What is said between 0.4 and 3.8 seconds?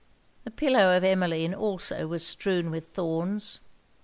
The pillow of Emmeline also was strewn with thorns.